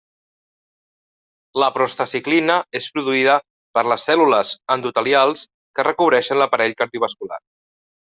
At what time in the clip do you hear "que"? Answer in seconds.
5.81-5.87